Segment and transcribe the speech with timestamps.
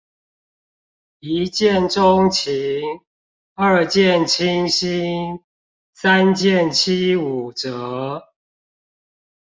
[1.19, 2.51] 一見鐘情，
[3.53, 5.43] 二見傾心，
[5.93, 8.23] 三件七五折